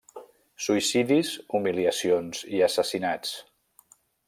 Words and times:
Suïcidis, 0.67 1.33
humiliacions 1.59 2.41
i 2.57 2.63
assassinats. 2.69 3.37